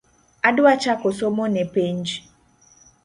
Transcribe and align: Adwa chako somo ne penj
Adwa 0.47 0.73
chako 0.81 1.09
somo 1.19 1.45
ne 1.53 1.63
penj 1.73 2.07